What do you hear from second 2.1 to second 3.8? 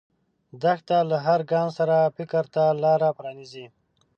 فکر ته لاره پرانیزي.